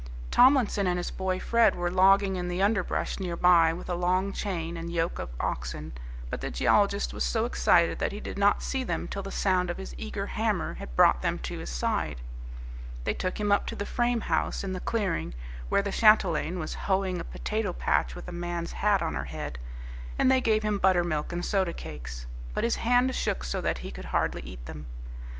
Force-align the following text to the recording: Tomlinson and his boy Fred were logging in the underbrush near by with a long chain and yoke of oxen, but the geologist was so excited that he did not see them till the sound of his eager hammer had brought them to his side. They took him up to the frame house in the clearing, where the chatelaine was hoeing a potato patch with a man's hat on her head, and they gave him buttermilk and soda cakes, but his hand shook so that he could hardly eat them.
Tomlinson 0.31 0.87
and 0.87 0.97
his 0.97 1.11
boy 1.11 1.39
Fred 1.39 1.75
were 1.75 1.91
logging 1.91 2.35
in 2.35 2.47
the 2.47 2.59
underbrush 2.59 3.19
near 3.19 3.35
by 3.37 3.71
with 3.71 3.87
a 3.87 3.93
long 3.93 4.33
chain 4.33 4.75
and 4.75 4.91
yoke 4.91 5.19
of 5.19 5.29
oxen, 5.39 5.93
but 6.31 6.41
the 6.41 6.49
geologist 6.49 7.13
was 7.13 7.23
so 7.23 7.45
excited 7.45 7.99
that 7.99 8.11
he 8.11 8.19
did 8.19 8.35
not 8.35 8.63
see 8.63 8.83
them 8.83 9.07
till 9.07 9.21
the 9.21 9.29
sound 9.31 9.69
of 9.69 9.77
his 9.77 9.93
eager 9.99 10.25
hammer 10.25 10.73
had 10.73 10.95
brought 10.95 11.21
them 11.21 11.37
to 11.37 11.59
his 11.59 11.69
side. 11.69 12.19
They 13.03 13.13
took 13.13 13.39
him 13.39 13.51
up 13.51 13.67
to 13.67 13.75
the 13.75 13.85
frame 13.85 14.21
house 14.21 14.63
in 14.63 14.73
the 14.73 14.79
clearing, 14.79 15.35
where 15.69 15.83
the 15.83 15.91
chatelaine 15.91 16.57
was 16.57 16.73
hoeing 16.89 17.19
a 17.19 17.23
potato 17.23 17.71
patch 17.71 18.15
with 18.15 18.27
a 18.27 18.31
man's 18.31 18.71
hat 18.71 19.03
on 19.03 19.13
her 19.13 19.25
head, 19.25 19.59
and 20.17 20.31
they 20.31 20.41
gave 20.41 20.63
him 20.63 20.79
buttermilk 20.79 21.31
and 21.31 21.45
soda 21.45 21.73
cakes, 21.73 22.25
but 22.55 22.63
his 22.63 22.77
hand 22.77 23.13
shook 23.13 23.43
so 23.43 23.61
that 23.61 23.77
he 23.85 23.91
could 23.91 24.05
hardly 24.05 24.41
eat 24.41 24.65
them. 24.65 24.87